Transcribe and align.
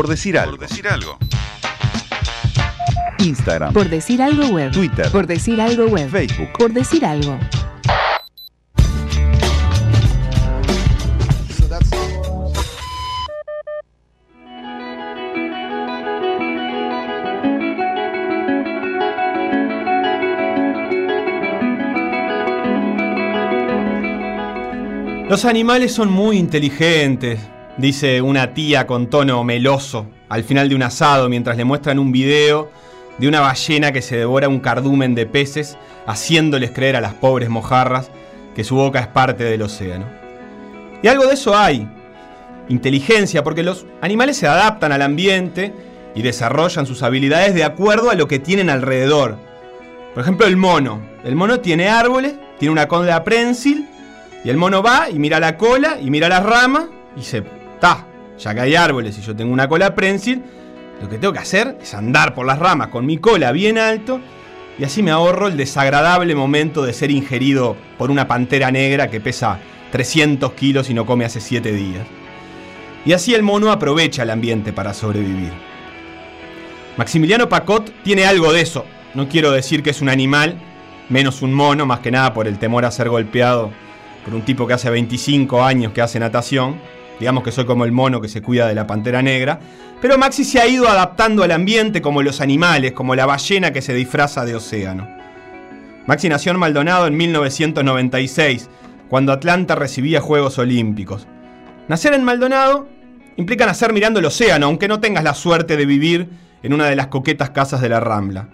Por 0.00 0.08
decir 0.08 0.38
algo. 0.38 0.56
Por 0.56 0.66
decir 0.66 0.88
algo. 0.88 1.18
Instagram, 3.18 3.74
Por 3.74 3.90
decir 3.90 4.22
algo 4.22 4.46
web. 4.46 4.72
Twitter, 4.72 5.10
Por 5.10 5.26
decir 5.26 5.60
algo 5.60 5.88
web. 5.88 6.08
Facebook. 6.08 6.48
Por 6.58 6.72
decir 6.72 7.04
algo. 7.04 7.38
Los 25.28 25.44
animales 25.44 25.92
son 25.92 26.10
muy 26.10 26.38
inteligentes, 26.38 27.38
dice 27.80 28.20
una 28.22 28.54
tía 28.54 28.86
con 28.86 29.08
tono 29.08 29.42
meloso 29.44 30.06
al 30.28 30.44
final 30.44 30.68
de 30.68 30.74
un 30.74 30.82
asado 30.82 31.28
mientras 31.28 31.56
le 31.56 31.64
muestran 31.64 31.98
un 31.98 32.12
video 32.12 32.70
de 33.18 33.28
una 33.28 33.40
ballena 33.40 33.92
que 33.92 34.02
se 34.02 34.16
devora 34.16 34.48
un 34.48 34.60
cardumen 34.60 35.14
de 35.14 35.26
peces, 35.26 35.76
haciéndoles 36.06 36.70
creer 36.70 36.96
a 36.96 37.00
las 37.00 37.12
pobres 37.12 37.50
mojarras 37.50 38.10
que 38.54 38.64
su 38.64 38.76
boca 38.76 39.00
es 39.00 39.06
parte 39.08 39.44
del 39.44 39.60
océano. 39.60 40.06
Y 41.02 41.08
algo 41.08 41.26
de 41.26 41.34
eso 41.34 41.56
hay, 41.56 41.86
inteligencia, 42.68 43.44
porque 43.44 43.62
los 43.62 43.84
animales 44.00 44.38
se 44.38 44.46
adaptan 44.46 44.92
al 44.92 45.02
ambiente 45.02 45.74
y 46.14 46.22
desarrollan 46.22 46.86
sus 46.86 47.02
habilidades 47.02 47.54
de 47.54 47.64
acuerdo 47.64 48.10
a 48.10 48.14
lo 48.14 48.26
que 48.26 48.38
tienen 48.38 48.70
alrededor. 48.70 49.36
Por 50.14 50.22
ejemplo, 50.22 50.46
el 50.46 50.56
mono. 50.56 51.00
El 51.22 51.36
mono 51.36 51.60
tiene 51.60 51.88
árboles, 51.88 52.34
tiene 52.58 52.72
una 52.72 52.88
cola 52.88 53.22
prensil, 53.22 53.86
y 54.44 54.48
el 54.48 54.56
mono 54.56 54.82
va 54.82 55.10
y 55.10 55.18
mira 55.18 55.40
la 55.40 55.58
cola 55.58 55.98
y 56.00 56.10
mira 56.10 56.28
las 56.28 56.42
ramas 56.42 56.84
y 57.16 57.22
se 57.22 57.42
ya 58.40 58.54
que 58.54 58.60
hay 58.60 58.74
árboles 58.74 59.18
y 59.18 59.22
yo 59.22 59.36
tengo 59.36 59.52
una 59.52 59.68
cola 59.68 59.94
prensil, 59.94 60.42
lo 61.00 61.08
que 61.08 61.18
tengo 61.18 61.32
que 61.32 61.38
hacer 61.38 61.78
es 61.80 61.94
andar 61.94 62.34
por 62.34 62.46
las 62.46 62.58
ramas 62.58 62.88
con 62.88 63.06
mi 63.06 63.18
cola 63.18 63.52
bien 63.52 63.78
alto 63.78 64.20
y 64.78 64.84
así 64.84 65.02
me 65.02 65.10
ahorro 65.10 65.46
el 65.46 65.56
desagradable 65.56 66.34
momento 66.34 66.82
de 66.82 66.92
ser 66.92 67.10
ingerido 67.10 67.76
por 67.98 68.10
una 68.10 68.26
pantera 68.26 68.70
negra 68.70 69.10
que 69.10 69.20
pesa 69.20 69.58
300 69.92 70.52
kilos 70.52 70.88
y 70.90 70.94
no 70.94 71.06
come 71.06 71.24
hace 71.24 71.40
7 71.40 71.72
días. 71.72 72.06
Y 73.04 73.12
así 73.12 73.34
el 73.34 73.42
mono 73.42 73.70
aprovecha 73.72 74.22
el 74.22 74.30
ambiente 74.30 74.72
para 74.72 74.94
sobrevivir. 74.94 75.52
Maximiliano 76.96 77.48
Pacot 77.48 77.92
tiene 78.02 78.24
algo 78.24 78.52
de 78.52 78.60
eso. 78.60 78.84
No 79.14 79.28
quiero 79.28 79.52
decir 79.52 79.82
que 79.82 79.90
es 79.90 80.00
un 80.00 80.08
animal, 80.08 80.58
menos 81.08 81.42
un 81.42 81.52
mono, 81.52 81.86
más 81.86 82.00
que 82.00 82.10
nada 82.10 82.32
por 82.34 82.46
el 82.46 82.58
temor 82.58 82.84
a 82.84 82.90
ser 82.90 83.08
golpeado 83.08 83.70
por 84.24 84.34
un 84.34 84.42
tipo 84.42 84.66
que 84.66 84.74
hace 84.74 84.90
25 84.90 85.62
años 85.62 85.92
que 85.92 86.02
hace 86.02 86.20
natación. 86.20 86.80
Digamos 87.20 87.44
que 87.44 87.52
soy 87.52 87.66
como 87.66 87.84
el 87.84 87.92
mono 87.92 88.22
que 88.22 88.28
se 88.28 88.40
cuida 88.40 88.66
de 88.66 88.74
la 88.74 88.86
pantera 88.86 89.20
negra. 89.20 89.60
Pero 90.00 90.16
Maxi 90.16 90.42
se 90.42 90.58
ha 90.58 90.66
ido 90.66 90.88
adaptando 90.88 91.42
al 91.44 91.52
ambiente 91.52 92.00
como 92.00 92.22
los 92.22 92.40
animales, 92.40 92.92
como 92.92 93.14
la 93.14 93.26
ballena 93.26 93.72
que 93.72 93.82
se 93.82 93.92
disfraza 93.92 94.46
de 94.46 94.56
océano. 94.56 95.06
Maxi 96.06 96.30
nació 96.30 96.52
en 96.52 96.58
Maldonado 96.58 97.06
en 97.06 97.16
1996, 97.18 98.70
cuando 99.10 99.32
Atlanta 99.32 99.74
recibía 99.74 100.22
Juegos 100.22 100.58
Olímpicos. 100.58 101.26
Nacer 101.88 102.14
en 102.14 102.24
Maldonado 102.24 102.88
implica 103.36 103.66
nacer 103.66 103.92
mirando 103.92 104.18
el 104.18 104.24
océano, 104.24 104.66
aunque 104.66 104.88
no 104.88 105.00
tengas 105.00 105.22
la 105.22 105.34
suerte 105.34 105.76
de 105.76 105.84
vivir 105.84 106.30
en 106.62 106.72
una 106.72 106.86
de 106.86 106.96
las 106.96 107.08
coquetas 107.08 107.50
casas 107.50 107.82
de 107.82 107.90
la 107.90 108.00
Rambla. 108.00 108.48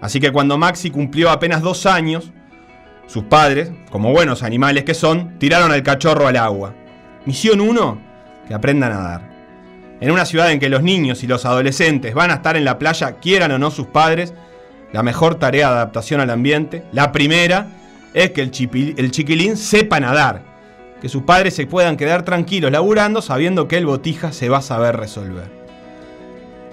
Así 0.00 0.18
que 0.18 0.32
cuando 0.32 0.56
Maxi 0.56 0.90
cumplió 0.90 1.30
apenas 1.30 1.60
dos 1.60 1.84
años, 1.84 2.32
sus 3.06 3.24
padres, 3.24 3.70
como 3.90 4.12
buenos 4.12 4.42
animales 4.42 4.84
que 4.84 4.94
son, 4.94 5.38
tiraron 5.38 5.72
al 5.72 5.82
cachorro 5.82 6.26
al 6.26 6.36
agua. 6.36 6.74
Misión 7.28 7.60
1, 7.60 7.98
que 8.48 8.54
aprenda 8.54 8.86
a 8.86 8.90
nadar. 8.90 9.20
En 10.00 10.10
una 10.12 10.24
ciudad 10.24 10.50
en 10.50 10.58
que 10.58 10.70
los 10.70 10.82
niños 10.82 11.22
y 11.22 11.26
los 11.26 11.44
adolescentes 11.44 12.14
van 12.14 12.30
a 12.30 12.36
estar 12.36 12.56
en 12.56 12.64
la 12.64 12.78
playa, 12.78 13.16
quieran 13.20 13.52
o 13.52 13.58
no 13.58 13.70
sus 13.70 13.86
padres, 13.86 14.32
la 14.94 15.02
mejor 15.02 15.34
tarea 15.34 15.68
de 15.68 15.74
adaptación 15.74 16.22
al 16.22 16.30
ambiente, 16.30 16.84
la 16.90 17.12
primera, 17.12 17.66
es 18.14 18.30
que 18.30 18.40
el, 18.40 18.50
el 18.96 19.10
chiquilín 19.10 19.58
sepa 19.58 20.00
nadar. 20.00 20.40
Que 21.02 21.10
sus 21.10 21.24
padres 21.24 21.52
se 21.52 21.66
puedan 21.66 21.98
quedar 21.98 22.24
tranquilos 22.24 22.72
laburando 22.72 23.20
sabiendo 23.20 23.68
que 23.68 23.76
el 23.76 23.84
botija 23.84 24.32
se 24.32 24.48
va 24.48 24.58
a 24.58 24.62
saber 24.62 24.96
resolver. 24.96 25.50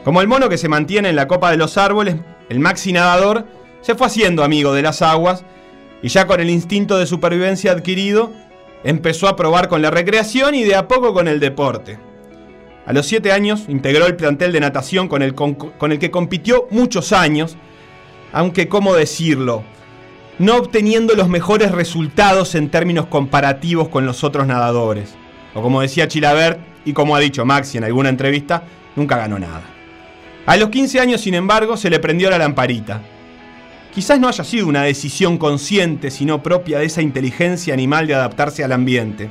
Como 0.05 0.21
el 0.21 0.29
mono 0.29 0.47
que 0.47 0.57
se 0.57 0.69
mantiene 0.69 1.09
en 1.09 1.17
la 1.17 1.27
copa 1.27 1.51
de 1.51 1.57
los 1.57 1.77
árboles, 1.77 2.15
el 2.47 2.61
maxi 2.61 2.93
nadador 2.93 3.45
se 3.81 3.93
fue 3.95 4.07
haciendo 4.07 4.41
amigo 4.41 4.71
de 4.71 4.83
las 4.83 5.01
aguas 5.01 5.43
y 6.01 6.07
ya 6.07 6.27
con 6.27 6.39
el 6.39 6.49
instinto 6.49 6.97
de 6.97 7.07
supervivencia 7.07 7.73
adquirido, 7.73 8.31
empezó 8.85 9.27
a 9.27 9.35
probar 9.35 9.67
con 9.67 9.81
la 9.81 9.91
recreación 9.91 10.55
y 10.55 10.63
de 10.63 10.75
a 10.75 10.87
poco 10.87 11.13
con 11.13 11.27
el 11.27 11.41
deporte. 11.41 11.97
A 12.85 12.93
los 12.93 13.07
7 13.07 13.31
años 13.31 13.63
integró 13.67 14.05
el 14.05 14.15
plantel 14.15 14.51
de 14.53 14.59
natación 14.59 15.07
con 15.09 15.21
el, 15.21 15.33
con- 15.33 15.55
con 15.55 15.91
el 15.91 15.99
que 15.99 16.11
compitió 16.11 16.67
muchos 16.69 17.11
años, 17.11 17.57
aunque, 18.31 18.67
¿cómo 18.69 18.93
decirlo? 18.93 19.63
No 20.37 20.55
obteniendo 20.57 21.15
los 21.15 21.27
mejores 21.27 21.71
resultados 21.71 22.53
en 22.55 22.69
términos 22.69 23.07
comparativos 23.07 23.87
con 23.89 24.05
los 24.05 24.23
otros 24.23 24.45
nadadores. 24.45 25.15
O 25.55 25.61
como 25.61 25.81
decía 25.81 26.07
Chilabert, 26.07 26.59
y 26.85 26.93
como 26.93 27.15
ha 27.15 27.19
dicho 27.19 27.43
Maxi 27.45 27.77
en 27.79 27.85
alguna 27.85 28.09
entrevista, 28.09 28.63
nunca 28.95 29.17
ganó 29.17 29.39
nada. 29.39 29.63
A 30.45 30.57
los 30.57 30.69
15 30.69 30.99
años, 30.99 31.21
sin 31.21 31.33
embargo, 31.33 31.77
se 31.77 31.89
le 31.89 31.99
prendió 31.99 32.29
la 32.29 32.37
lamparita. 32.37 33.01
Quizás 33.95 34.19
no 34.19 34.27
haya 34.27 34.43
sido 34.43 34.67
una 34.67 34.83
decisión 34.83 35.37
consciente, 35.37 36.11
sino 36.11 36.43
propia 36.43 36.79
de 36.79 36.85
esa 36.85 37.01
inteligencia 37.01 37.73
animal 37.73 38.07
de 38.07 38.15
adaptarse 38.15 38.61
al 38.61 38.73
ambiente. 38.73 39.29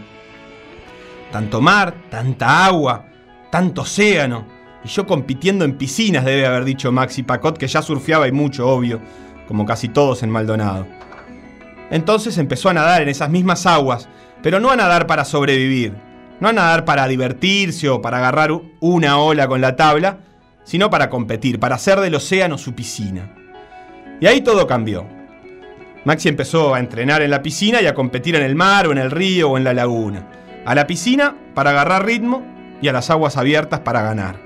Tanto 1.31 1.61
mar, 1.61 1.95
tanta 2.09 2.65
agua, 2.65 3.05
tanto 3.51 3.83
océano. 3.83 4.47
Y 4.83 4.89
yo 4.89 5.07
compitiendo 5.07 5.67
en 5.67 5.77
piscinas, 5.77 6.25
debe 6.25 6.47
haber 6.47 6.65
dicho 6.65 6.91
Maxi 6.91 7.23
Pacot, 7.23 7.59
que 7.59 7.67
ya 7.67 7.83
surfeaba 7.83 8.27
y 8.27 8.33
mucho, 8.33 8.67
obvio, 8.67 9.03
como 9.47 9.67
casi 9.67 9.91
todos 9.91 10.23
en 10.23 10.31
Maldonado. 10.31 10.87
Entonces 11.91 12.39
empezó 12.39 12.71
a 12.71 12.75
nadar 12.75 13.03
en 13.03 13.11
esas 13.11 13.29
mismas 13.29 13.67
aguas, 13.67 14.09
pero 14.43 14.61
no 14.61 14.71
a 14.71 14.77
nadar 14.77 15.07
para 15.07 15.27
sobrevivir, 15.27 15.93
no 16.41 16.49
a 16.49 16.55
nadar 16.55 16.87
para 16.87 17.07
divertirse 17.07 17.91
o 17.91 18.01
para 18.01 18.17
agarrar 18.17 18.51
una 18.81 19.19
ola 19.19 19.47
con 19.47 19.61
la 19.61 19.77
tabla, 19.77 20.21
sino 20.65 20.89
para 20.89 21.11
competir, 21.11 21.61
para 21.61 21.75
hacer 21.75 22.01
del 22.01 22.15
océano 22.15 22.57
su 22.57 22.75
piscina. 22.75 23.44
Y 24.25 24.27
ahí 24.27 24.41
todo 24.41 24.67
cambió. 24.67 25.05
Maxi 26.07 26.31
empezó 26.31 26.75
a 26.75 26.81
entrenar 26.81 27.21
en 27.21 27.31
la 27.31 27.43
piscina 27.43 27.83
y 27.83 27.87
a 27.87 27.93
competir 27.93 28.35
en 28.37 28.43
el 28.43 28.55
mar 28.55 28.87
o 28.87 28.93
en 28.93 28.97
el 28.97 29.11
río 29.11 29.51
o 29.51 29.59
en 29.59 29.65
la 29.65 29.75
laguna. 29.75 30.27
A 30.65 30.75
la 30.75 30.87
piscina 30.87 31.37
para 31.55 31.73
agarrar 31.73 32.07
ritmo 32.07 32.43
y 32.81 32.89
a 32.89 32.95
las 32.95 33.11
aguas 33.11 33.37
abiertas 33.37 33.81
para 33.81 34.01
ganar. 34.01 34.37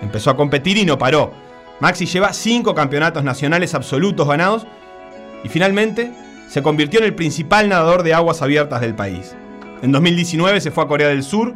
Empezó 0.00 0.30
a 0.30 0.36
competir 0.36 0.76
y 0.76 0.84
no 0.84 0.96
paró. 0.96 1.32
Maxi 1.80 2.06
lleva 2.06 2.32
cinco 2.32 2.72
campeonatos 2.72 3.24
nacionales 3.24 3.74
absolutos 3.74 4.28
ganados 4.28 4.64
y 5.42 5.48
finalmente 5.48 6.12
se 6.46 6.62
convirtió 6.62 7.00
en 7.00 7.06
el 7.06 7.16
principal 7.16 7.68
nadador 7.68 8.04
de 8.04 8.14
aguas 8.14 8.42
abiertas 8.42 8.80
del 8.80 8.94
país. 8.94 9.34
En 9.82 9.90
2019 9.90 10.60
se 10.60 10.70
fue 10.70 10.84
a 10.84 10.86
Corea 10.86 11.08
del 11.08 11.24
Sur, 11.24 11.52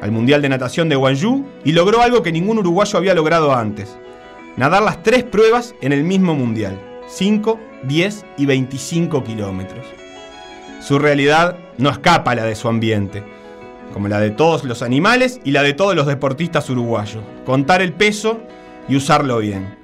al 0.00 0.10
Mundial 0.10 0.40
de 0.40 0.48
Natación 0.48 0.88
de 0.88 0.96
Gwangju, 0.96 1.44
y 1.66 1.72
logró 1.72 2.00
algo 2.00 2.22
que 2.22 2.32
ningún 2.32 2.56
uruguayo 2.56 2.96
había 2.96 3.12
logrado 3.12 3.54
antes. 3.54 3.98
Nadar 4.56 4.82
las 4.82 5.02
tres 5.02 5.22
pruebas 5.22 5.74
en 5.80 5.92
el 5.92 6.02
mismo 6.02 6.34
Mundial. 6.34 6.78
5, 7.06 7.58
10 7.84 8.26
y 8.36 8.46
25 8.46 9.22
kilómetros. 9.24 9.86
Su 10.80 10.98
realidad 10.98 11.56
no 11.78 11.88
escapa 11.88 12.32
a 12.32 12.34
la 12.34 12.44
de 12.44 12.56
su 12.56 12.68
ambiente, 12.68 13.22
como 13.92 14.08
la 14.08 14.18
de 14.18 14.30
todos 14.30 14.64
los 14.64 14.82
animales 14.82 15.40
y 15.44 15.52
la 15.52 15.62
de 15.62 15.72
todos 15.72 15.94
los 15.94 16.06
deportistas 16.06 16.68
uruguayos. 16.68 17.22
Contar 17.46 17.80
el 17.80 17.92
peso 17.92 18.40
y 18.88 18.96
usarlo 18.96 19.38
bien. 19.38 19.76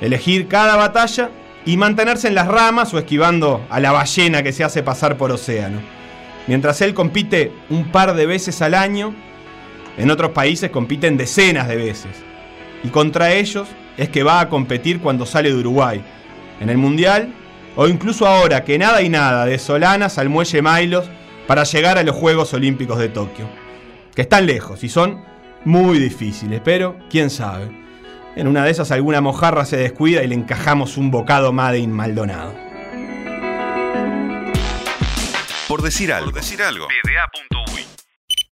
Elegir 0.00 0.46
cada 0.46 0.76
batalla 0.76 1.30
y 1.64 1.76
mantenerse 1.76 2.28
en 2.28 2.34
las 2.36 2.46
ramas 2.46 2.94
o 2.94 2.98
esquivando 2.98 3.66
a 3.68 3.80
la 3.80 3.90
ballena 3.90 4.42
que 4.42 4.52
se 4.52 4.64
hace 4.64 4.82
pasar 4.82 5.16
por 5.16 5.32
océano. 5.32 5.80
Mientras 6.46 6.80
él 6.82 6.94
compite 6.94 7.52
un 7.68 7.90
par 7.90 8.14
de 8.14 8.26
veces 8.26 8.62
al 8.62 8.74
año, 8.74 9.14
en 9.98 10.10
otros 10.10 10.30
países 10.30 10.70
compiten 10.70 11.16
decenas 11.16 11.66
de 11.68 11.76
veces. 11.76 12.12
Y 12.84 12.88
contra 12.88 13.32
ellos 13.32 13.66
es 13.98 14.08
que 14.08 14.22
va 14.22 14.40
a 14.40 14.48
competir 14.48 15.00
cuando 15.00 15.26
sale 15.26 15.50
de 15.50 15.56
Uruguay, 15.56 16.02
en 16.60 16.70
el 16.70 16.78
Mundial 16.78 17.34
o 17.76 17.86
incluso 17.86 18.26
ahora 18.26 18.64
que 18.64 18.78
nada 18.78 19.02
y 19.02 19.08
nada 19.08 19.44
de 19.44 19.58
Solanas 19.58 20.18
al 20.18 20.28
muelle 20.28 20.62
Mailos 20.62 21.08
para 21.46 21.64
llegar 21.64 21.98
a 21.98 22.02
los 22.02 22.16
Juegos 22.16 22.52
Olímpicos 22.54 22.98
de 22.98 23.08
Tokio. 23.08 23.48
Que 24.14 24.22
están 24.22 24.46
lejos 24.46 24.82
y 24.82 24.88
son 24.88 25.24
muy 25.64 25.98
difíciles, 25.98 26.60
pero 26.64 26.96
quién 27.10 27.30
sabe. 27.30 27.70
En 28.34 28.48
una 28.48 28.64
de 28.64 28.70
esas 28.70 28.90
alguna 28.90 29.20
mojarra 29.20 29.64
se 29.64 29.76
descuida 29.76 30.22
y 30.22 30.28
le 30.28 30.34
encajamos 30.34 30.96
un 30.96 31.10
bocado 31.10 31.52
Made 31.52 31.78
in 31.78 31.92
Maldonado. 31.92 32.54
Por 35.68 35.82
decir 35.82 36.12
algo. 36.12 36.30
Por 36.30 36.40
decir 36.40 36.62
algo. 36.62 36.88